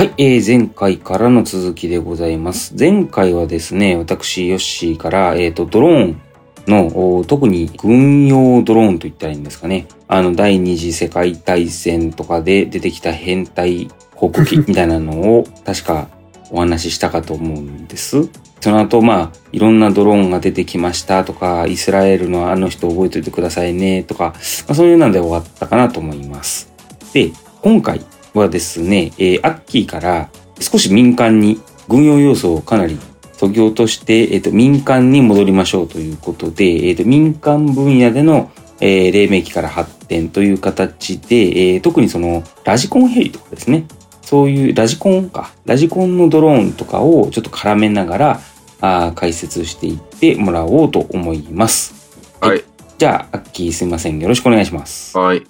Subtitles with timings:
[0.00, 2.74] はい、えー前回からの続きでございます。
[2.74, 6.22] 前回はですね、私、ヨッシーから、えっ、と、ドローン
[6.66, 9.88] の、お特に軍用ドローンと言ったらいいんですかね。
[10.08, 16.08] あの、第二次世界大戦とかで出てきた変態航空機 みたいなのを、確か
[16.50, 18.26] お話ししたかと思うんです。
[18.62, 24.32] その後、まあ、いろんなドローンが出てきましたとか、イスラエルのあの人覚えておいてくださいねとか、
[24.66, 26.72] まあ、そういうので終わったかなと思います。
[27.12, 28.00] で、今回
[28.34, 30.30] はですね、えーアッキーから
[30.60, 32.98] 少し民間に軍用要素をかなり
[33.32, 43.86] 削ぎ落として、えっ、と、民間に戻りましょうということで、えっ、と、民間分野での、えー黎明期から発展という形で、えー特にその、ラジコンヘリとかですね、
[44.22, 48.40] そういうラジコンか、ラジコンのドローンとかをちょっと絡めながら、
[48.82, 51.94] あー解説していってもらおうと思います。
[52.40, 52.62] はい。
[52.98, 54.18] じゃあ、アッキーすいません。
[54.18, 55.16] よろしくお願いします。
[55.16, 55.46] はい。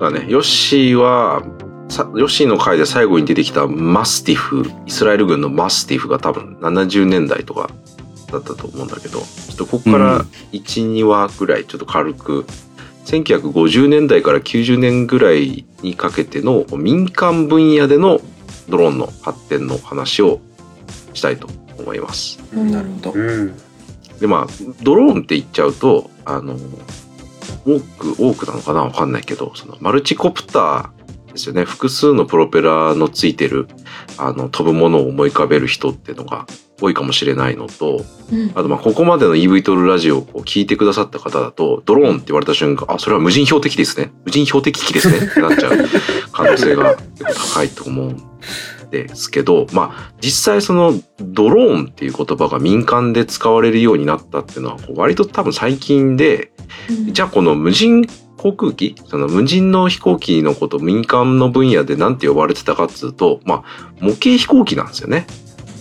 [0.00, 1.44] だね、ヨッシーは、
[1.88, 7.70] さヨッシーの回で最後に出てきたマスティフ、イスラエル軍のマスティフが多分70年代とか
[8.30, 10.20] だったと思うんだけど、ちょっとここかうらん
[10.52, 12.46] 1、2話ぐらいちょっと軽く、
[13.06, 18.20] 1950年代から90年ぐらいにかけての民間分野での
[18.68, 20.40] ドローンの発展の話を
[21.14, 22.38] したいと思います。
[22.52, 23.12] うんなるほど。
[23.12, 23.56] うん。
[24.20, 24.46] でまあ
[24.82, 26.56] ドローンって言っちゃうとあの
[27.64, 30.97] 多く多くなのかなわかんないけどそのマルチコプター
[31.32, 31.64] ですよね。
[31.64, 33.68] 複数のプロペラのついてる
[34.16, 36.46] あの飛ぶものを思い浮かべる人っていうのが
[36.80, 38.50] 多いかもしれないのとうん。
[38.54, 44.12] あとまあここまでの EV トールラジオをこう聞いてくださった方だとドローンって言われた瞬間あそれは無人標的ですね。
[44.24, 45.72] 無人標的機ですねってなっちゃう
[46.32, 46.96] 可能性が
[47.54, 48.22] 高いと思うん
[48.90, 56.52] ですけどまあ実際そのドローンっていう言葉が民間で使われるようになったっていうのは割と多分最近で
[56.88, 57.12] うん。
[57.12, 58.06] じゃあこの無人
[58.38, 58.94] 航空機？
[59.06, 65.26] その無人の飛行機のこと民間の分野で何て呼ばれてたかっつうとまあ模型飛行機なんですよね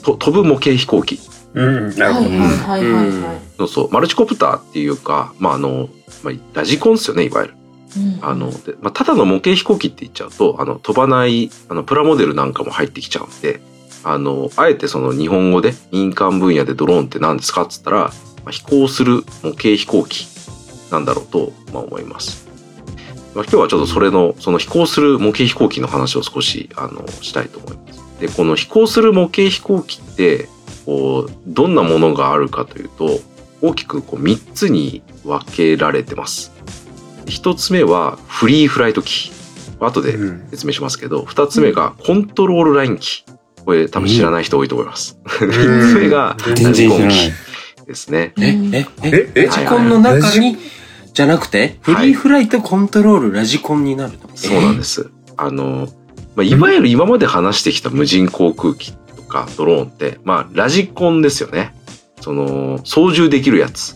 [0.04, 1.20] と飛ぶ模型飛行機
[1.54, 1.96] うん。
[1.96, 2.30] なるほど。
[2.30, 3.42] はいはいはいはいはい。
[3.58, 5.88] そうそうマルチコプターっていうかまああの、
[6.24, 7.54] まあ、ラジコンですよねいわゆる
[7.96, 13.62] うんあの、でまあ、ただの模型飛行機って言っちゃうと、あの、飛ばない、あの、プラモデルなんかも入ってきちゃうんで、
[14.04, 18.12] あの、あえてその日本語で民間分野でドローンって何ですかっつったら、ま
[18.48, 20.28] あ、飛行する模型飛行機
[20.92, 22.47] なんだろうと、まあ、思います。
[23.38, 28.20] まあ、今日はちょっとそれの、その飛行する模型飛行機の話を少し、あの、したいと思います。
[28.20, 30.50] で、この飛行する模型飛行機って、
[30.88, 33.20] こう、どんなものがあるかというと、
[33.62, 36.52] 大きくこう3つに分けられてます。
[37.28, 39.32] 一つ目はフリーフライト機。
[39.80, 40.48] 後でうん。
[40.50, 43.24] 説明しますけど、二つ目がコントロールライン機。
[43.66, 45.20] これ多分知らない人多いと思います。
[45.40, 47.34] 三つ目が全然知らない。
[47.86, 48.34] ですね。
[48.36, 48.44] うん
[48.74, 50.58] え、え、え、えラジコンの中に、
[51.18, 54.30] じゃなくて、フはいリーフライトコントロールラジコンになるの？
[54.36, 55.10] そうなんです。
[55.36, 55.88] あの、
[56.36, 61.74] まあ、いわゆる今まで話してきた無人航空機とかドローンって、まあ、ラジコンですよね。
[62.22, 63.96] その、操縦できるやつ。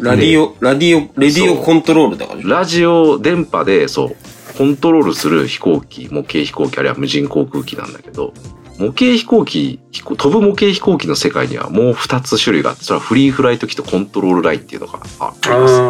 [0.00, 2.42] radio、radio、radio control だから。
[2.42, 4.16] ラジオ電波で、そう、
[4.58, 8.34] コントロールする飛行機、模型飛行機、あるいは無人航空機なんだけど、
[8.80, 15.80] 模型飛行機、飛行飛ぶ模型飛行機の世界にはもう二つ種類があって、それは free flight 機と control line っていうのがあります。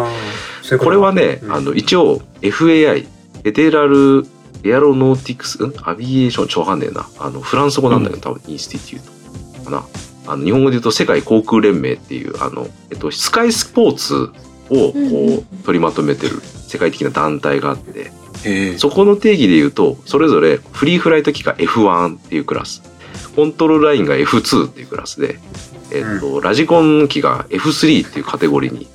[0.70, 0.84] ういうと。
[0.84, 1.52] これはね、うん。
[1.52, 5.74] あの、一応 FAI、 Federal Aeronautics、ん？
[5.82, 7.06] Aviation、超わかんねえな。
[7.18, 9.86] あの、フランス語なんだけど、多分 Institute かな。
[10.26, 14.14] あの、日本語で言うと世界航空連盟っていう、あの、えっと、スカイスポーツ
[14.70, 18.10] をこう取りまとめてる世界的な団体があって、
[18.44, 18.78] へえ。
[18.78, 22.82] そこの定義で言うと、それぞれフリーフライト機が F1 っていうクラス、
[23.36, 25.38] コントロールラインが F2 っていうクラスで、
[25.92, 28.88] えっと、ラジコン機が F3 っていうカテゴリーに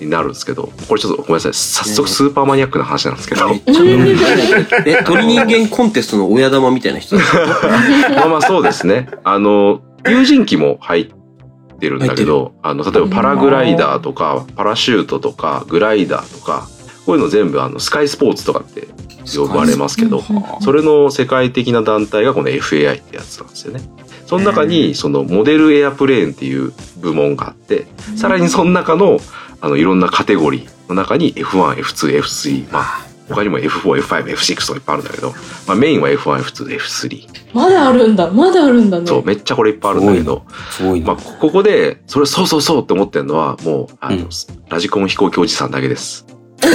[0.00, 1.54] になるんですけど、これちょっとごめんなさい。
[1.54, 3.48] 早速スーパーマニアックな話なんですけど、
[4.86, 7.22] え、鳥人間コンテストの親玉みたいな人だ
[8.16, 9.08] まあまあそうですね。
[9.24, 16.68] あの、有人機も入ってるんだけど、あの、例えばパラグライダーとか、パラシュートとか、グライダーとか、
[17.06, 18.88] こういうの全部あの、スカイスポーツとかって
[19.36, 20.22] 呼ばれますけど、
[20.60, 23.80] それの世界的な団体がこの FAI ってやつなんですよね。
[24.26, 27.86] その中に、そのモデルエアプレーンっていう部門があって、
[28.16, 29.20] さらにその中の、
[29.60, 35.34] あの、いろんなカテゴリーの中に F1、F2、F3、まあ、他にも F4、F5、F6 とかいっぱいあるんだけど、
[35.66, 37.54] まあメインは F1、F2、F3。
[37.54, 38.30] まだあるんだ。
[38.30, 39.06] まだあるんだね。
[39.06, 41.08] そう、めっちゃこれいっぱいあるんだけど、すごいな。
[41.08, 44.28] まあ、ここで、それそうそうそうって思ってるのは、もう、あの、うん
[44.68, 46.26] ラジコン飛行機おじさんだけです。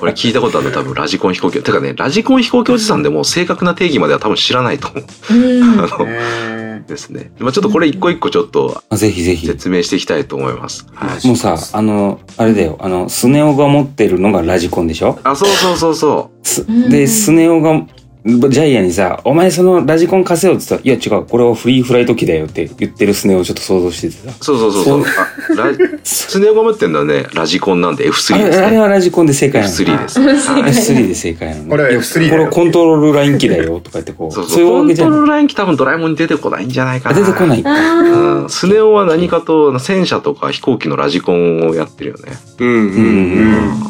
[0.00, 1.62] これ聞いたことあるの多分ラジコン飛行機。
[1.62, 5.04] てかね、ラジコン飛行機おじさんでも正確な定義までは多分知らないと思う。
[5.34, 5.80] うん。
[5.84, 6.57] あのうん
[6.88, 7.30] ですね。
[7.38, 9.46] まあちょっとこれ一個一個ちょっとあぜひぜひ。
[9.46, 10.86] 説明していきたいと思います。
[10.92, 11.26] はい。
[11.26, 12.76] もうさ、あの、あれだよ。
[12.80, 15.20] あの、スネ夫が持ってるのがラジコンでしょ？
[15.22, 17.86] あ、そうそうそうそすうんで、スネ夫が
[18.24, 24.34] ジャイアンにさ、お前そのラジコン貸せよって言ったら、いや違う、これはフリーフライト機だよって言ってるスネをちょっと想像しててさ。
[24.40, 25.02] そうそうそうそう。
[25.02, 25.72] あラ
[26.02, 28.78] スネ夫が持ってるのはね、ラジコンなんで F3 あれあれですね。
[28.80, 30.14] はラジコンで正解なの F3 です。
[30.14, 31.70] 正解はい F3 で正解なの。
[31.70, 34.34] これはいや F3 だよこれコントロールライン機だよとか言ってこう。
[34.34, 34.68] そそうそうう。
[34.68, 34.94] コン。
[34.94, 37.20] トロールライン機多分ドラえもんに出てこないんじゃないかあな。
[37.20, 38.48] 出てこないうん。
[38.50, 42.32] スネ夫は何かと戦車とか飛行機のラジコンをやってるよね。
[42.58, 42.84] うんうんうんう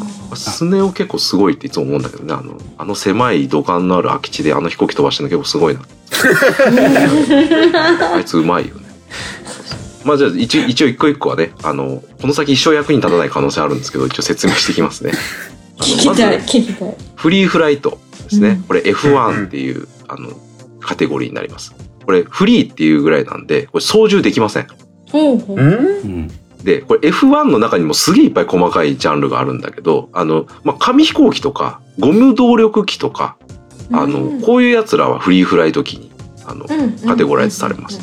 [0.05, 0.08] ん。
[0.35, 2.33] スネ夫結構すごいっていつも思うんだけどね。
[2.33, 5.81] あの、あの狭い土管のある空き地であの飛行機飛ばしてるの結構すごいな。
[8.13, 8.81] あいつうまいよね。
[10.03, 15.11] まあじゃあ一応一応一個一個はね、あの、この先一生役に立たない可能性あるんですけど、一応説明していきますね。
[15.77, 16.95] ー 聞きたい、まず聞きたい。
[17.15, 18.49] フリーフライトですね。
[18.49, 20.29] うんこれ F1 っていう、あの、
[20.79, 21.73] カテゴリーになります。
[22.05, 24.67] これフリーっていうぐらいなんで、これ操縦できません。
[25.11, 25.57] ほうほう。
[25.57, 26.31] んうん。
[26.63, 33.37] で、これ F1 の中にもすげえいっぱい細かいジャンルがあるんだけど、あの、まあ、紙飛行機とか、ゴム動力機とか、
[33.91, 36.11] あの、こういうやつらはフリーフライト機に、
[36.45, 36.65] あの、
[37.07, 37.99] カテゴライズされます。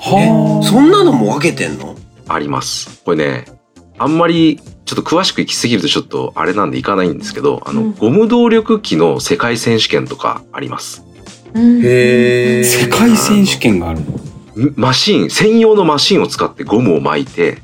[0.00, 1.96] はそんなのも分けてんの？
[2.28, 3.02] あります。
[3.04, 3.44] これね、
[3.98, 7.92] あんまり、ちょっと詳しく行き過ぎるとちょっとあれなんでいかないんですけど、あの、うん。
[7.94, 11.04] ゴム動力機の世界選手権とかあります。
[11.54, 12.64] へー。
[12.64, 14.06] 世界選手権があるの？
[14.76, 17.58] マシン、専用のマシンを使ってゴムを巻いて、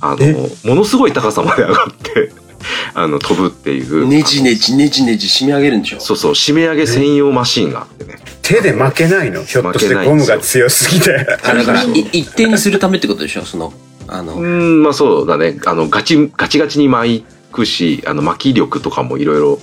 [0.00, 0.32] あえ？
[0.32, 2.32] の、ものすごい高さまで上がって、
[2.94, 4.06] あの、飛ぶっていう。
[4.06, 6.00] ねじねじねじねじ締め上げるんでしょ？
[6.00, 8.18] そうそう、締め上げ専用マシンがあってね。
[8.42, 9.44] 手で負けないの？
[9.44, 11.14] ひょっとしてゴムが強すぎて。
[11.42, 13.44] あだからい一定にするためってことでしょ？
[13.44, 13.72] その
[14.08, 15.58] あのうーん、まあそうだね。
[15.66, 19.60] あの、ガチ、ガチガチに巻くし、あの、巻き力とかもいろいろ、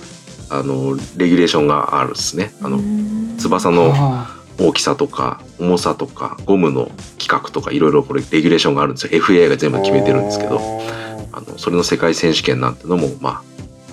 [0.48, 2.52] あの、レギュレーションがあるっすね。
[2.62, 2.80] あの、
[3.38, 9.20] 翼のあ大きさとか、重さとか、ゴムの規格とか、いろいろこれ、レギュレーションがあるんですよ。
[9.20, 10.60] FA が全部決めてるんですけど。
[11.32, 13.42] あの、それの世界選手権なんてのも、ま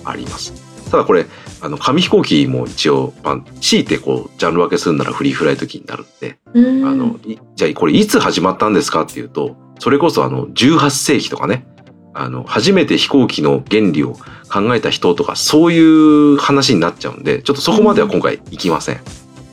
[0.04, 0.52] あ、あります。
[0.90, 1.26] ただこれ、
[1.60, 11.66] あの、紙飛行機も一応、まあ、強いてこう、ジャンル分けするならフリーフライト機になるんで、うんあの、いじゃあこれいつ始まったんですかっていうと、それこそあの、18世紀とかね、
[12.14, 14.14] あの、初めて飛行機の原理を
[14.50, 19.00] 考えた人とか、そういう話になっちゃうんで、ちょっとそこまでは今回行きません。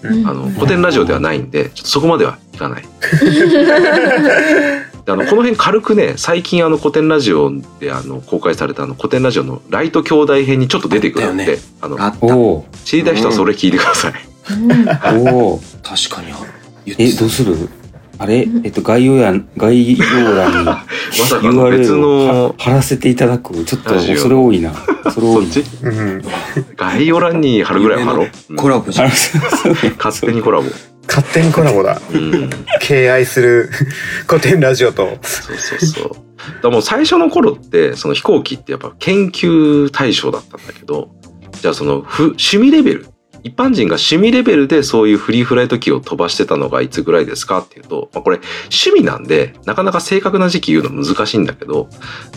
[0.03, 0.27] うん。
[0.27, 2.83] あの、古典ラジオではないんで、ちょっとそこまではいかない。
[5.05, 7.51] であのこの辺軽くね最近あの古典ラジオ
[7.81, 12.25] であの公開されたあの古典ラジオのライト兄弟編にちょっと出てくるんで、あったよあのあった。
[12.25, 14.13] おお知りたい人はそれ聞いてください。
[14.53, 16.27] うんおお確かに。
[16.85, 17.69] 言ってえたどうする？
[18.23, 18.47] あれ？
[18.63, 20.05] えっと概要欄概要
[20.35, 20.69] 欄に
[21.41, 22.05] URL
[22.47, 24.73] を貼らせていただくちょっとそれ多いな
[25.13, 25.63] それ多いなそっち？
[25.83, 26.21] うん
[26.77, 28.29] 概要欄に貼るぐらいは貼ろう。
[28.49, 30.67] うんコラボじゃん勝手にコラボ。
[31.07, 32.01] 勝手にコラボだ。
[32.13, 32.49] うん。
[32.79, 33.69] 敬愛する
[34.25, 35.17] 古典ラジオと。
[35.21, 36.09] そうそうそう。
[36.09, 36.19] だか
[36.63, 41.09] らもう最初の頃って、その飛行機ってやっぱ研究対象だったんだけど、
[41.61, 43.07] じゃあそのふ趣味レベル、
[43.43, 51.89] 一般人が趣味レベルでそういうフリーフライト機を飛ばしてたのがいつぐらいですかっていうと、まあ、これ趣味なんで、なかなか正確な時期言うの難しいんだけど、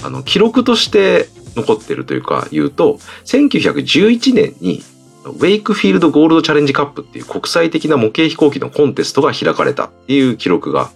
[0.03, 4.83] あの、記録として残ってるというか言うと、1911年に
[5.25, 10.91] ウェイクフィールドゴールドチャレンジカップっていう国際的な模型飛行機のコンテストが開かれたっていう記録が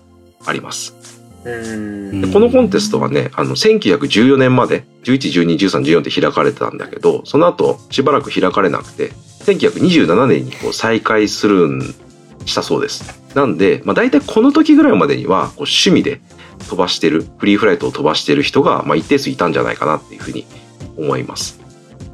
[0.44, 0.94] あります。
[1.42, 1.48] こ
[2.38, 11.94] のコンテストはね、あの、1914年まで、11、12、13、14って開かれてたんだけど、その後、しばらく開かれなくて、1927年にこう再開するん、
[12.46, 13.20] したそうです。
[13.34, 16.20] なんで、まあ大体この時ぐらいまでには、こう趣味で
[16.68, 20.46] 飛ばしてる、フリーフライトを飛ばしてる人が、まあ一定数いたんじゃないかなっていうふうに
[20.96, 21.60] 思います。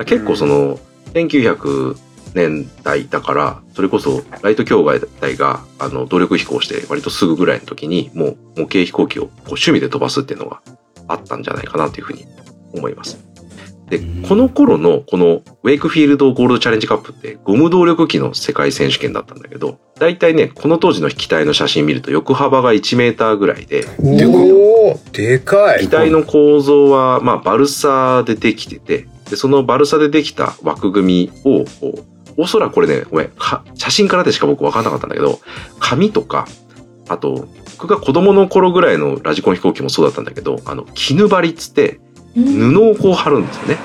[0.04, 0.78] 結構その、
[1.14, 1.96] 1900
[2.34, 10.60] 年代だから、それこそライト兄弟があの努力飛行して割とすぐぐらいの時にもう模型飛行機をこう趣味で飛ばすっていうのが
[11.08, 12.26] あったんじゃないかなというふうに
[12.74, 13.25] 思います。
[13.88, 25.82] でうん、この頃のこのウェイクフィールドゴールドチャレンジカップってゴム動力機の世界選手権だったんだけど、大体ね、この当時の機体の写真見ると横幅が1メーターぐらいで、おおでかい。
[25.82, 31.64] 機体の構造は、まあ、バルサでできてて、で、そのバルサでできた枠組みを、
[32.36, 35.40] おそらくこれね、ごめん、か写真からでしか僕分かんなかったんだけど、
[35.78, 36.46] 紙とか、
[37.08, 42.00] あと、僕が子供の頃ぐらいのラジコン飛行機もそうだったんだけど、あの、絹張りっつって、
[42.36, 43.78] 布をこう貼るんですよね。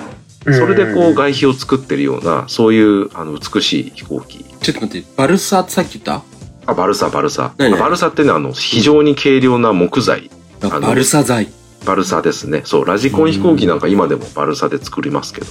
[0.43, 4.43] それでこう外皮を作ってるような、そういう、あの、美しい飛行機。
[4.43, 6.23] ちょっと待ってバルサってさっき言った？
[6.65, 7.53] あ、バルサ、バルサ。
[7.57, 7.77] 何？
[7.77, 10.31] バルサってね、あの、非常に軽量な木材。
[10.63, 11.47] ああのバルサ材
[11.85, 12.61] バルサですね。
[12.65, 15.47] そう、ラジコン飛行機なんか今でもバルサで作りますけど、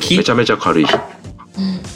[0.00, 0.18] 木？
[0.18, 0.86] めちゃめちゃ軽い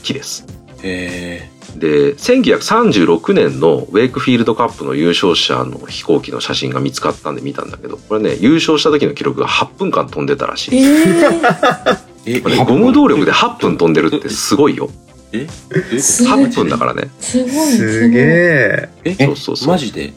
[0.03, 0.47] 木です。
[0.83, 10.79] へで、1936年のウェイクフィールドカップの優勝者の飛行機の写真が見つかったんで見たんだけど、これね、優勝した時の記録が8分間飛んでたらしい。
[10.79, 14.91] えーええこれゴム動力で8分飛んでるってすごいよ。
[15.33, 15.47] え？
[15.47, 17.09] どういうすこと8分だからね。
[17.21, 17.51] すごい。
[17.51, 18.89] すげえ。
[19.05, 19.69] えそうそうそう。
[19.69, 20.13] マジで？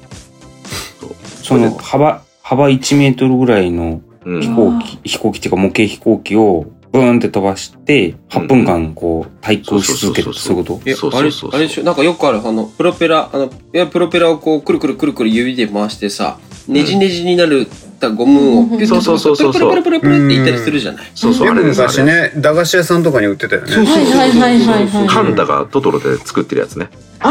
[1.43, 10.89] その幅、幅1メートルぐらいのうん飛行機、飛行機っていうか模型飛行機をブーンって飛ばして、8分間こう、対空し続けるそういうこと？
[10.89, 11.59] えそうあれそうそうそう。
[11.59, 11.83] あれでしょ？
[11.83, 17.67] なんかよくあるあのプロペラあのいやプロペラをこうくるくるくるくる指で回してさねじねじになる
[17.99, 21.11] たゴムをピュッてそうそうそうそうプルプルプルプルっていったりするじゃない？
[21.15, 23.71] そうそう、よくあれ昔ね、駄菓子屋さんとかに売ってたよね。
[23.71, 26.89] そうそうそうはいはいはいはいカンタがトトロで作ってるやつね。
[27.19, 27.29] あ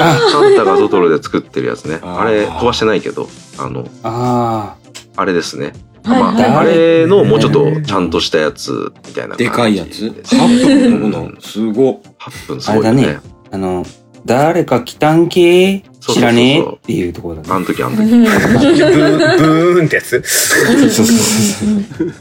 [0.00, 2.00] あカンタがトトロで作ってるやつね。
[2.02, 4.76] あれ飛ばしてないけど、あの、あ
[5.16, 5.72] あれですね。
[6.04, 6.10] あ。
[6.10, 10.14] はいまあ、はいあれのもうちょっとちゃんとしたやつみたいな感じでかいやつ？
[10.14, 13.20] です8分飛ぶのすご8分すごいよねあれだね。
[13.52, 13.86] あの、
[14.24, 15.84] 誰か来たんけ？
[16.00, 16.58] 知らね？
[16.58, 17.48] えっていうところだね。
[17.50, 18.02] あの時あの時。
[18.02, 22.14] ブーブーンってやつそうそうそうそう。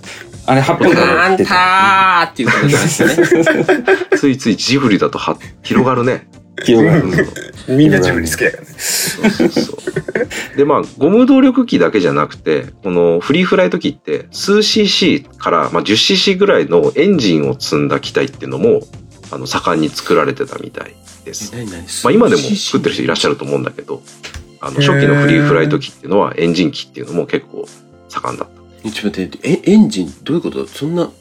[0.45, 1.49] あれ8分間あんやってた。
[1.49, 3.15] たーっていう感じですね
[4.17, 6.27] ついついジブリだとは広がるね。
[6.63, 7.03] 広がる
[7.67, 8.69] うんみんなジブリ好きだからね。
[8.77, 9.75] そうそうそう。
[10.55, 18.81] で、まあ、ゴム動力機だけじゃなくて、このフリーフライト機って、数 cc から、まあ、10cc ぐらいのエンジンを積んだ機体っていうのも、
[19.31, 21.53] あの、盛んに作られてたみたいです。
[22.05, 24.01] まあ、今でも作ってる人いらっしゃると思うんだけど、
[24.59, 27.67] あの、初期のフリーフライト機っていうのは、エンジン機っていうのも結構
[28.09, 28.62] 盛んだった。
[28.85, 30.13] えちょっと待ってえエンジン？
[30.23, 30.67] どういうこと？
[30.67, 31.11] そんなん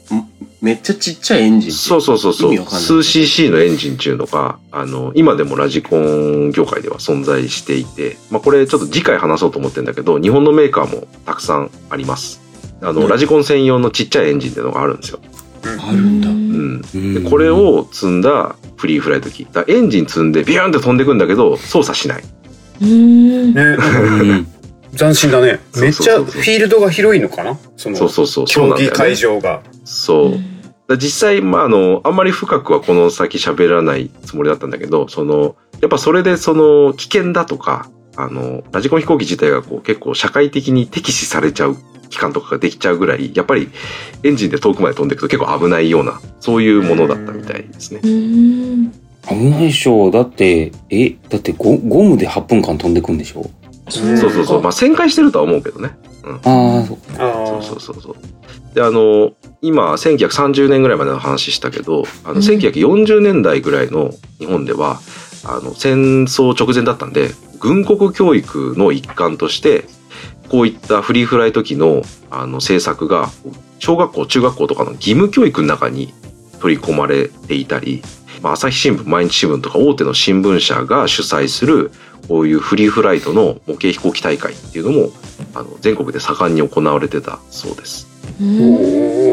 [0.61, 2.51] めっちゃちっちゃいエンジンそうそうそうそう。
[2.51, 12.41] 意味わかんない数 cc のエンジンっていうのが、あの、今でもラジコン業界では存在していて、まあこれちょっと次回話そうと思ってるんだけど、日本のメーカーもたくさんあります。
[12.81, 15.19] あの、うんラジコン専用のちっちゃいエンジンっていうのがあるんですよ。
[15.63, 16.81] あるんだうん。
[16.93, 19.45] うんでこれ、を積んだフリーフライト機。
[19.51, 22.23] だエンジン積んでビューンって飛んでくんだけど、操作しない。
[22.81, 23.53] うん。
[23.53, 23.77] ね。
[24.93, 24.97] うん。
[24.97, 25.59] 斬新だね。
[25.75, 27.57] めっちゃフそうそうそうィールドが広いのかな？
[27.75, 28.47] そのそうそうそう。
[28.47, 29.61] そうなんだよね競技会場が。
[29.83, 30.31] そう。
[30.31, 30.43] だか
[30.87, 41.77] ら実際、まあ、あの、あんまり深くはこの先喋らないつもりだったんだけど、その、やっぱそれでその危険だとか、あの、ラジコン飛行機自体がこう結構社会的に敵視されちゃう
[42.09, 43.69] 期間とかができちゃうぐらい、やっぱり
[44.23, 48.01] エンジンで遠くまで飛んでいくと結構危ないような、そういうものだったみたいですね。
[48.03, 48.91] うん。
[49.27, 50.11] 危ないでしょ。
[50.11, 53.41] だって、え、だってゴゴムで8分間飛んでくんでしょ？
[53.41, 54.61] うんそうそうそう。
[54.61, 55.97] まあ、旋回してるとは思うけどね。
[56.43, 57.13] ああ、そっか。
[57.19, 58.15] あそうそうそうそう。
[58.75, 64.99] で、あの、今、1930年ぐらいまでの話したけど、あの、うん1940年代ぐらいの日本では、
[65.45, 69.85] あの、戦争直前だったんで、軍国教育の一環として、
[70.49, 73.29] こういったフリーフライト機の、あの、政策が、
[73.79, 76.13] 小学校、中学校とかの義務教育の中に
[76.59, 78.01] 取り込まれていたり、
[78.43, 81.91] まあ、朝日新聞、毎日新聞とか大手の新聞社が主催する、
[82.27, 85.11] こういうフリーフライトの模型飛行機大会っていうのも、
[85.55, 88.05] あの、全国で盛んに行われてたそうです。
[88.41, 88.43] お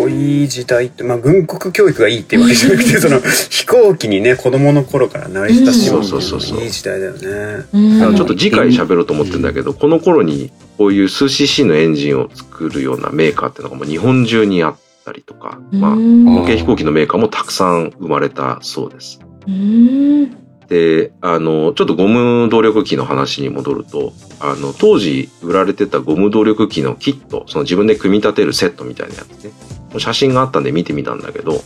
[0.06, 7.66] ーいい時代って、まあ、軍国教育がいいっていうわけじゃなくて、その、飛行機にね、子供の頃から慣れ親しむってそうそうそうそういい時代だよね。
[7.72, 19.20] うんだからちょっと次回喋ろうと思ってるんだけど、この頃にこういう数 cc のエンジンを作るようなメーカーっていうのがもう日本中にあったりとか、まあ、模型飛行機のメーカーもたくさん生まれたそうです。
[19.46, 20.30] うん。
[20.68, 29.50] で、あの、ちょっとゴム動力機の話に戻ると、あの、当時売られてたゴム動力機のキット、その自分で組み立てるセットみたいなやつね。
[29.98, 31.60] 写真があったんで見てみたんだけど、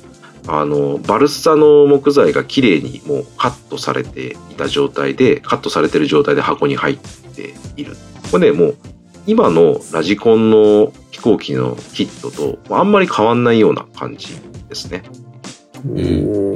[0.47, 7.97] あの、バルサの木材が綺麗にもうカットされていた状態で、カットされてる状態で箱に入っている。
[8.31, 8.77] これね、もう、
[9.27, 14.39] 今のラジコンの飛行機のキットとあんまり変わんないような感じ
[14.69, 15.03] ですね。
[15.87, 15.95] お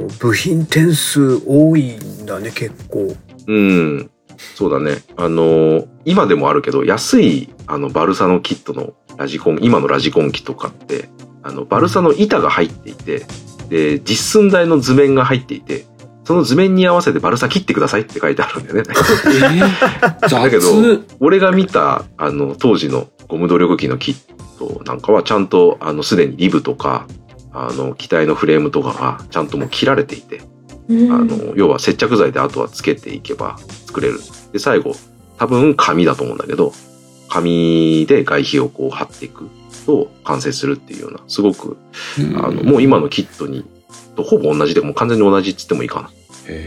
[0.07, 3.15] ー部品点数多いんだね、結構。
[3.47, 4.11] うん。
[4.55, 5.01] そうだね。
[5.17, 11.09] あの、今でもあるけど、安い、あの、バルサのキットのラジコン、今のラジコン機とかって、
[11.41, 13.25] あの、バルサの板が入っていて、
[13.69, 15.85] で、実寸大の図面が入っていて、
[16.25, 18.83] その図面に合わせてバルサ切ってくださいって書いてあるんだよね。
[20.21, 20.67] 雑 だけど、
[21.19, 24.28] 俺が見た、あの、当時のゴム動力機のキッ
[24.59, 27.07] トなんかは、ちゃんと、あの、すでにリブとか、
[27.51, 30.41] あの、機体のフレームとかが、ちゃんともう切られていて、
[30.89, 34.19] あの、要は接着剤であとはつけていけば作れる。
[34.51, 34.95] で、最後、
[35.37, 36.73] 多分紙だと思うんだけど、
[37.29, 39.47] 紙で外皮をこう貼っていく
[39.85, 41.77] と完成するっていうような、すごく、
[42.35, 43.65] あの、もう今のキットに、
[44.15, 46.09] とほぼ同じで、もう完全に同じっつってもいいかな。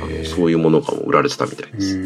[0.01, 1.99] あのそういうものが売られてたみたいです。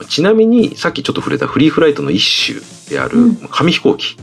[0.00, 0.06] うん。
[0.06, 4.16] ちなみに、さっきちょっと触れたフリーフライトの一種であるうん紙飛行機。
[4.16, 4.22] こ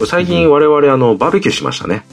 [0.00, 2.04] れ最近我々あの、バーベキューしましたね。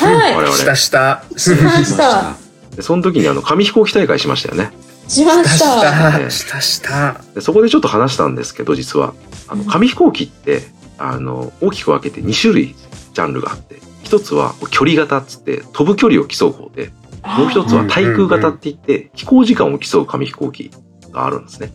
[0.00, 0.56] は我々。
[0.56, 1.24] したした。
[1.34, 1.40] い。
[1.40, 2.36] しました。
[2.76, 4.72] でその時にあの、紙飛行機大会しましたよね。
[5.08, 7.20] しまししたしたした。
[7.34, 9.14] でそこでちょっと話したんですけど、実は。
[9.48, 10.62] あの、紙飛行機って、
[10.98, 12.74] あの、大きく分けて2種類
[13.12, 16.90] ジャンルがあって、一つは距離型っつって飛ぶ距離を競う方で、
[17.24, 20.70] もう一つは対空型って言って、飛行時間を競う紙飛行機
[21.10, 21.72] があるんですね。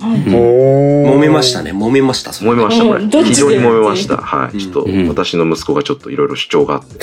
[0.00, 1.72] 揉めましたね。
[1.72, 2.32] 揉めました。
[2.32, 3.24] それ揉めました、これ。
[3.24, 4.16] 非常に揉めました。
[4.16, 4.54] はい。
[4.54, 6.96] うんちょっとうん、私の息子がちょっといろいろ主張があって。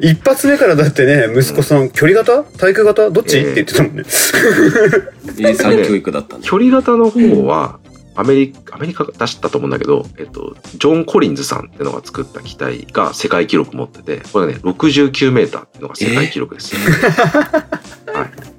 [0.06, 2.42] 一発目からだってね、息子さん、距離型？
[2.58, 3.10] 体育型？
[3.10, 4.04] どっち、えーって言ってたもんね。
[5.38, 6.46] 英才教育だったんで。
[6.46, 7.78] 距離型の方は、
[8.16, 16.76] アメリカ、アメリカが出したと思うんだけど、えっと、ジョン・コリンズさんっていうのが作った機体が世界記録持ってて、これね、69メーターっていうのが世界記録です。
[18.06, 18.53] はい。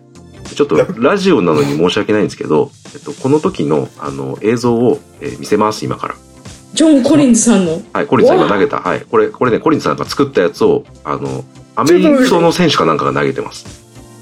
[0.56, 6.16] ちょっとラジオなのに申し訳ないんですけど、えっと、この時のあの映像を、えー見せます、今から。
[6.74, 7.82] ジョン・コリンズさんの？
[7.94, 8.80] はい、コリンズさんが投げた。
[8.80, 11.44] はい、これ、これね、コリンズさんが作ったやつを、あの、
[11.76, 12.10] アメリカ
[12.40, 13.66] の選手かなんかが投げてます。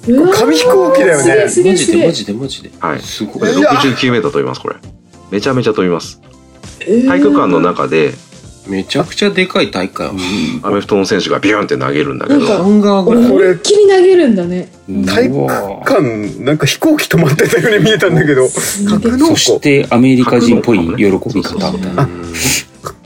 [0.08, 2.88] うわー紙飛行機だよねすげえすげえすげえマジでマジでマジで。
[2.88, 3.00] はい。
[3.00, 3.52] すごいこれ。
[3.54, 4.76] 69メーター飛びます、これ。
[5.32, 6.22] めちゃめちゃ飛びます。
[6.82, 8.14] えー体育館の中で、
[8.68, 10.10] めちゃくちゃでかい大会。
[10.62, 13.24] アメフトの選手がビューンって投げるんだけど、なんかハンガーぐらい。
[13.30, 14.70] これ思いっきり投げるんだね。
[15.06, 16.02] 体育館、
[16.44, 18.48] なんか飛行機止まってたように見えたんだけど、
[18.90, 19.60] 格納そし庫。
[19.60, 21.20] てアメリカ人っぽい喜び方。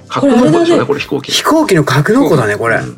[0.08, 1.32] 格納庫でしょうね、これ飛行機。
[1.32, 2.78] 飛行機の格納庫だね、これ。
[2.78, 2.98] うん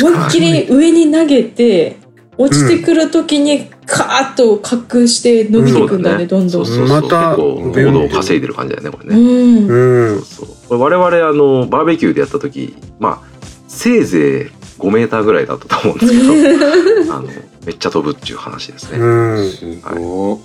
[0.00, 1.96] 思いっきり上に投げて、
[2.38, 6.50] 落ちてくるときにカーッと滑空して伸びていくんだね、どんどん。
[6.50, 7.02] そうそうそう。
[7.02, 9.60] また結構、高度を稼いでる感じだよね、これうね。
[9.60, 9.68] ん。
[9.68, 10.22] うん。
[10.22, 13.32] そうこれ我々、あの、バーベキューでやった時、まあ、
[13.68, 17.28] せいぜい5メーターぐらいだったと思うんですけど、 あの、
[17.66, 18.98] めっちゃ飛ぶっていう話ですね。
[18.98, 19.50] うん。
[19.50, 20.40] すご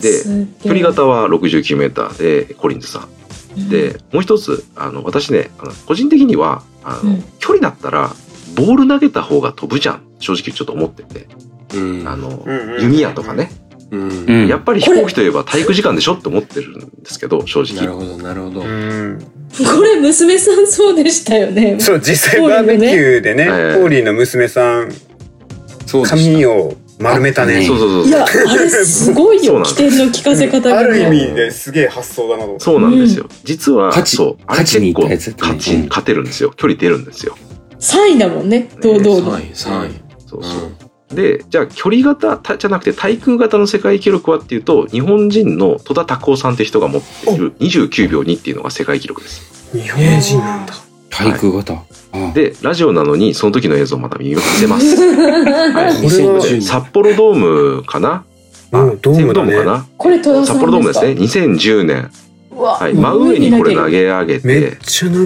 [0.00, 0.24] で、
[0.62, 3.06] 距離型は69メーターで、コリンズさ
[3.56, 3.68] ん。
[3.68, 8.14] で、もう一つ、あの、私ね、あの個人的には、あの、うん距離だったら、
[8.54, 10.02] ボール投げた方が飛ぶじゃん。
[10.20, 11.26] 正直ちょっと思ってて。
[11.72, 11.76] い。
[11.78, 13.50] うんあの、うんうん弓矢とかね。
[13.90, 17.74] うんうんやっぱり飛行機といえば体育時間でしょって思ってるんですけど、正直。
[17.74, 18.64] なるほど、なるほどう。
[18.64, 19.18] ん。
[19.76, 21.76] これ娘さんそうでしたよね。
[21.80, 24.92] そう、実際バーベキューでね、ええコーリーの娘さん、
[25.86, 27.66] そう髪を丸めたね。
[27.66, 32.60] そうそうそういや、あれすごいよ、起点の聞かせ方が、ある意味ですげえ発想だなと。
[32.60, 33.26] そうなんですよ。
[33.42, 34.36] 実は、勝ちそう。
[34.46, 36.52] あれ勝ちに結構勝ち、うん勝てるんですよ。
[36.54, 37.36] 距離出るんですよ。
[37.80, 39.38] 3位だもんね、堂々の。
[39.38, 39.90] 3位、3位。
[40.28, 40.89] そうそう。
[41.12, 49.76] で、じゃあ距離型たじゃなくて対空型の世界記録はっていうと、日本人の戸田拓夫さんって人が持っている29秒2っていうのが世界記録です。
[49.76, 50.74] 日本人なんだ。
[51.10, 51.82] 対空型？
[52.12, 54.96] あで、ラジオなのにその時の映像をまた見せます。
[54.96, 57.34] はい、これは2010年札幌ドー
[57.76, 58.24] ムかな？
[58.72, 59.86] あうんドームだね西武かな？
[59.96, 61.14] これ戸田さん札幌ドームですね。
[61.14, 62.10] か2010年。
[62.50, 62.94] はい。
[62.94, 64.78] 真上にこれ投げ上げて。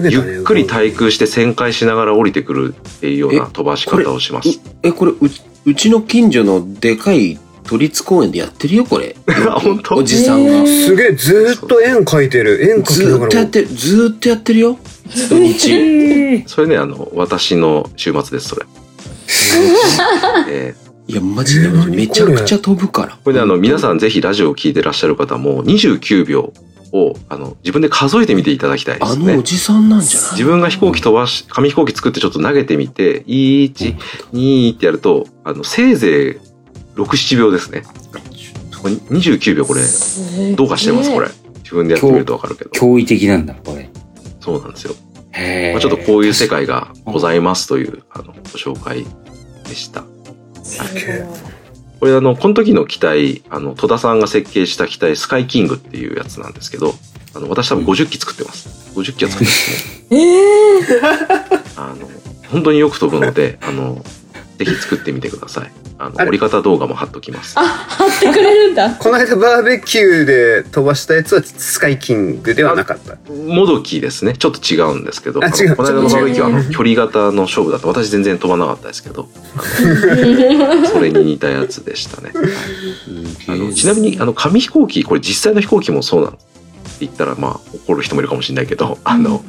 [0.09, 4.61] ゆっくり対空して旋回しながら降りてくるっていうような飛ばし方をします。
[4.83, 5.29] え、これ、う
[5.65, 9.15] うちの近所のでかい都立公園でやってるよ、これ。
[9.61, 9.95] 本当？
[9.95, 10.65] おじさんが。
[10.67, 12.63] すげえ、ずーっと円描いてる。
[12.69, 13.23] 円描きずながら。
[13.25, 14.77] ーっとやってる、ずーっとやってるよ。
[15.29, 16.43] 土日。
[16.47, 18.65] それね、あの、私の週末です、それ。
[20.49, 23.17] えーいや、マジでえー何これめちゃくちゃ飛ぶから。
[23.23, 26.51] これね、あの、皆さんぜひラジオを聞いてらっしゃる方も、29秒
[26.91, 29.43] を、あの、自分で数えてみていただきたいですねあのお。
[29.43, 30.31] じさんなんじゃない？
[30.31, 33.97] 自分が飛行機飛ばし、紙飛行機作ってちょっと投げてみて、1、
[34.33, 36.39] 2ってやると、あの、せいぜ
[36.95, 37.83] い6、7秒ですね。
[38.81, 39.81] これ29秒これ、
[40.55, 41.29] どうかしてます、これ。
[41.63, 42.69] 自分でやってみるとわかるけど。
[42.71, 43.89] 驚異的なんだ、これ。
[44.39, 44.93] そうなんですよ。
[45.31, 49.05] へまあ、ちょっとこういう世界がございますという、あの、ご紹介
[49.67, 50.03] でした。
[51.99, 56.93] これあの、この時の機体、あの、戸田さんが設計した機体、スカイキングっていうやつなんですけど、
[57.33, 58.91] あの、私多分50機作ってます。
[58.95, 60.17] 50機は作ってますね。
[60.17, 60.81] ええ
[61.75, 62.09] あの、
[62.49, 64.03] 本当によく飛ぶので、あの、
[64.57, 65.84] ぜひ作ってみてください。
[65.97, 67.57] あの、折り方動画も貼っときます。
[67.57, 68.91] あ、貼ってくれるんだ。
[68.99, 73.17] この間バーベキューで飛ばしたやつはスカイキングではなかった。
[73.31, 74.33] もどきですね。
[74.37, 77.87] ちょっと違うんですけど、あ違うこの間のバーベキューはあの 距離型の勝負だった。
[77.87, 79.29] 私全然飛ばなかったですけど、
[80.91, 82.31] それに似たやつでしたね。
[83.47, 86.39] あのちなみに、あの、紙飛行機、これ実際の飛行機もそうなんって
[87.01, 89.43] 言ったら、まあ、怒る人もいるかもしれないけど、あの、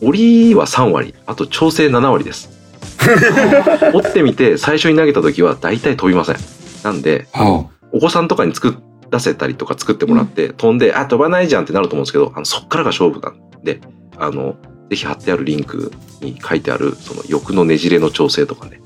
[0.00, 2.61] 折りは3割、あと調整7割です。
[3.94, 6.36] 折ってみて、最初に投げた時は大体飛びません。
[6.84, 8.76] なんで、あお子さんとかに作
[9.10, 13.80] らせたりとか作ってもらって、飛んで、あ、飛ばないじゃんってなると思うんですけど、あのそっからが勝負なんで、
[14.18, 14.56] あの、
[14.90, 18.80] ぜひ貼ってあるリンクに書いてある、その翼のねじれの調整とかね。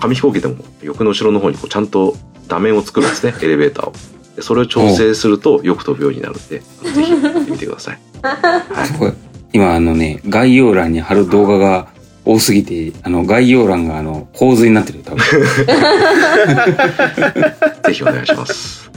[0.00, 2.16] 紙飛行機でも翼の後ろの方にこうちゃんと
[2.48, 3.92] 画面を作るんですね、 エレベーターを。
[4.36, 7.98] でそれを調整するとよく飛ぶようになるんで、ぜひやってみてください。
[8.22, 8.84] あ。
[8.84, 9.12] すごい。
[9.52, 11.88] 今あのね、概要欄に貼る動画が
[12.24, 15.24] 多すぎて、あの概要欄があの洪水になってるよ、多分。
[17.84, 18.90] ぜひお願いします。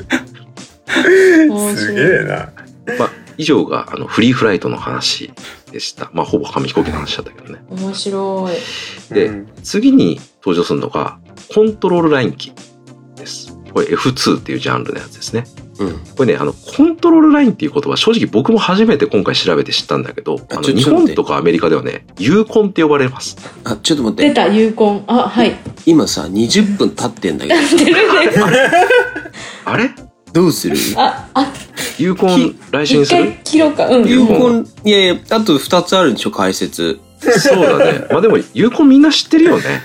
[1.75, 2.49] すげえな。
[2.97, 5.31] まあ、以上があのフリーフライトの話
[5.71, 6.09] でした。
[6.13, 7.59] まあ、ほぼ紙飛行機の話だったけどね。
[7.69, 9.13] 面白い。
[9.13, 11.17] でうん次に登場するのが、
[11.53, 13.57] コントロールラインキーです。
[13.73, 15.43] これ F2 っていうジャンルのやつですね。
[15.79, 15.99] うん。
[16.15, 23.37] これね、あの、コントロールラインっていう言葉、正直僕も初めて今回調べて知ったんだけど、ああの日本とかアメリカではね、ユーコンって呼ばれます。
[23.63, 24.27] あ、ちょっと待って。
[24.29, 25.03] 出た、有根。
[25.07, 25.55] あ、はい。
[25.85, 28.01] 今さ、20分経ってんだけど、 出るね。
[29.65, 29.89] あれ？
[30.33, 30.75] どうする？
[30.97, 31.53] あ、あ、
[31.97, 33.23] ユーコン来週に一する？
[33.23, 33.87] 回切ろうか。
[33.87, 34.07] うん。
[34.07, 36.99] 有効、いやいや、あと2つあるんでしょ、解説。
[37.19, 38.05] そうだね。
[38.11, 39.81] まあでも、ユーコンみんな知ってるよね。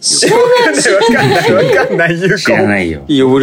[0.00, 1.14] 知らない、知わらない。
[1.14, 2.88] かんないわかんない有知らない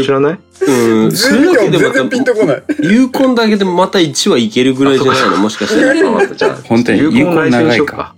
[0.03, 0.39] 知、らない？
[0.67, 2.61] うん、それだけでま全然ピンとこない。
[2.61, 5.37] た、有効だけでまた1話いけるぐらいじゃないの？
[5.37, 6.03] もしかして。
[6.03, 7.97] わかったじゃあ、本当にユーコン来週にしようか。
[7.97, 8.15] わ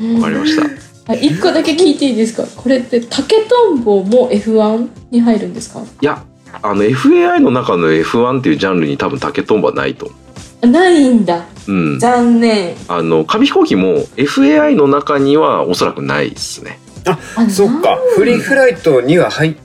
[0.00, 1.12] うんかりました。
[1.12, 2.44] あ一個だけ聞いていいですか？
[2.56, 5.80] これって竹とんぼも F1 に入るんですか？
[5.80, 6.24] いや、
[6.62, 10.14] あの、FAI の中の F1 っていうジャンルに多分竹とんぼはないと思
[10.62, 11.72] あないんだう。
[11.72, 11.98] うん。
[12.00, 16.80] 残念あの、紙飛行機も FAI の中にはおそらくないですね。
[17.04, 17.16] あ
[17.48, 17.98] そっか。
[18.16, 19.56] フリーフライトには入っ、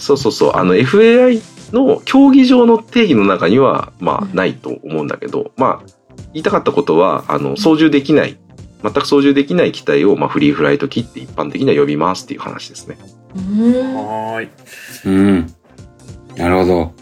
[0.00, 0.52] そうそうそう。
[0.56, 1.40] あの、FAI
[1.72, 5.86] の競技場の定義の中には、まあ、ないと思うんだけど、まあ、
[6.32, 8.38] 言いたかったことは、あの、操縦できない、
[8.82, 12.98] 全く操縦できない機体を、まあ、フリーフライト機って一般的には呼びますっていう話ですね。
[13.36, 14.48] うんはーい。
[15.06, 15.54] うん。
[16.36, 16.92] なるほど。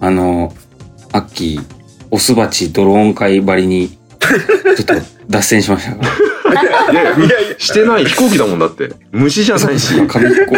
[0.00, 0.52] あの、
[1.12, 1.62] アッキー、
[2.10, 3.96] オスバチドローン会ばりに、ちょ
[4.82, 4.94] っと
[5.28, 6.29] 脱線しましたが。
[6.52, 8.90] いやいや、してない飛行機だもんだって。
[9.12, 9.94] 虫じゃないし。
[10.06, 10.56] 紙飛行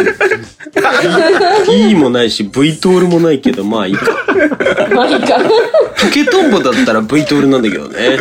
[1.65, 4.05] 機 P もないし、V トールもないけど、まあいいか。
[4.93, 5.39] まあいいか
[5.97, 8.17] 竹とんぼだったら V トールなんだけどね。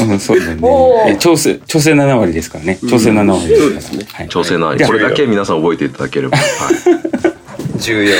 [0.00, 2.78] うん、そうだね調整、調整7割ですからね。
[2.88, 4.78] 調整7割ですから、そうですねはい調整なり。
[4.78, 6.36] じゃあこれだけ皆さん覚えていただければ。
[6.36, 7.78] はい。
[7.78, 8.14] 重要。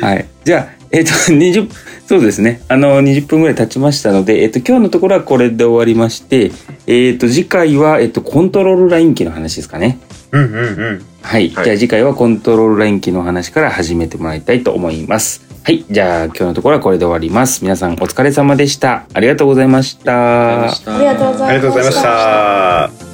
[0.06, 0.26] はい。
[0.44, 1.68] じゃあ、えっ、と、 20、
[2.06, 2.62] そうですね。
[2.68, 6.50] あの、20分ぐらい経ちましたので、えっ、と、今日のところはこれで終わりまして、
[6.86, 9.98] えっ、と、次回は、えっ、と、コントロールライン機の話ですかね。
[10.32, 11.02] うんうんうん。
[11.22, 11.50] はい。
[11.50, 15.42] はいじゃあ次回はコントロールライン機の話から始めてもらいたいと思います。
[15.62, 15.84] はい。
[15.90, 17.60] じゃあ今日のところはこれで終わります。
[17.62, 19.04] 皆さんお疲れ様でした。
[19.12, 20.64] ありがとうございました。
[20.64, 20.66] あ
[20.98, 23.09] りがとうございましたありがとうございましたありがとうございました。